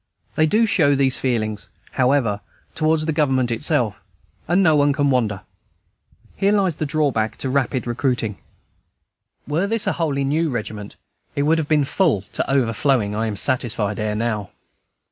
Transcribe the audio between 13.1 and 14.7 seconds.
I am satisfied, ere now.